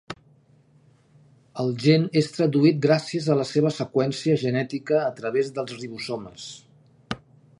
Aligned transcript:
El 1.63 1.67
gen 1.83 2.07
és 2.21 2.29
traduït 2.37 2.79
gràcies 2.87 3.29
a 3.33 3.37
la 3.41 3.45
seva 3.51 3.73
seqüència 3.77 4.39
genètica 4.47 4.99
a 5.13 5.15
través 5.23 5.55
dels 5.59 5.79
ribosomes. 5.83 6.49